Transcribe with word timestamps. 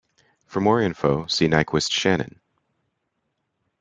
For 0.47 0.59
more 0.61 0.81
info 0.81 1.27
see 1.27 1.47
Nyquist- 1.47 1.91
Shannon. 1.91 2.39